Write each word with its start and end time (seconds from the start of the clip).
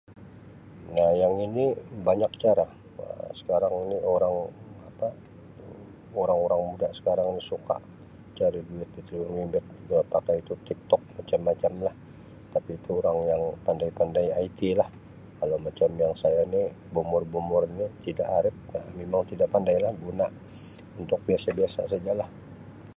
"Um 1.01 1.11
Yang 1.21 1.35
ini 1.47 1.65
banyak 2.07 2.31
cara 2.41 2.65
Um 3.01 3.27
sekarang 3.39 3.73
ni 3.91 3.97
orang 4.13 4.35
apa 4.89 5.07
orang-orang 6.21 6.61
muda 6.69 6.89
sekarang 6.99 7.27
ni 7.31 7.41
suka 7.51 7.77
cari 8.37 8.59
duit 8.69 8.89
itu 9.01 9.13
yang 9.35 9.47
dia 9.53 9.99
pakai 10.13 10.35
itu 10.43 10.53
""TikTok"" 10.67 11.01
macam-macam 11.17 11.73
lah. 11.85 11.95
Tapi 12.53 12.71
tu 12.85 12.91
orang 13.01 13.17
yang 13.29 13.43
pandai-pandai 13.65 14.25
""IT"" 14.45 14.59
lah. 14.81 14.89
Kalau 15.39 15.57
macam 15.67 15.89
yang 16.01 16.13
saya 16.21 16.41
ini, 16.49 16.63
beumur-beumur 16.93 17.61
ini 17.73 17.85
tidak 18.05 18.27
arip 18.41 18.55
memang 18.99 19.23
tidak 19.31 19.49
pandai 19.53 19.77
lah, 19.85 19.93
guna 20.03 20.25
untuk 21.01 21.19
biasa-biasa 21.29 21.81
saja 21.93 22.13
lah." 22.19 22.29